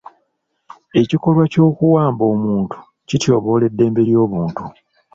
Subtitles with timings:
[1.01, 4.63] Ekikolwa ky'okuwamba omuntu kityoboola eddembe ly'obuntu.